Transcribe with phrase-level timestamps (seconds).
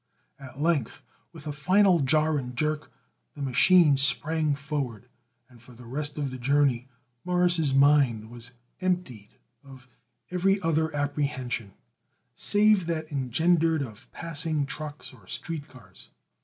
[0.39, 2.91] At length, with a final jar and jerk
[3.35, 5.07] the machine sprang forward,
[5.47, 6.87] and for the rest of the journey
[7.23, 9.87] Morris' mind was emptied of
[10.31, 11.73] every other apprehension
[12.35, 16.09] save that engendered of passing trucks or street cars.